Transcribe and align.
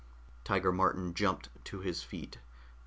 Tiger 0.43 0.71
Martin 0.71 1.13
jumped 1.13 1.49
to 1.65 1.81
his 1.81 2.01
feet. 2.01 2.39